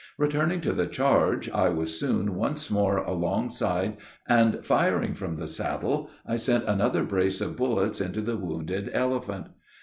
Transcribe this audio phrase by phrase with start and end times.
[0.17, 6.09] Returning to the charge, I was soon once more alongside and, firing from the saddle,
[6.25, 9.49] I sent another brace of bullets into the wounded elephant.